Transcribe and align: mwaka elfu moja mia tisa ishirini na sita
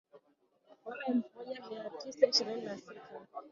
mwaka 0.85 1.05
elfu 1.11 1.29
moja 1.35 1.61
mia 1.69 1.89
tisa 1.89 2.27
ishirini 2.27 2.61
na 2.61 2.77
sita 2.77 3.01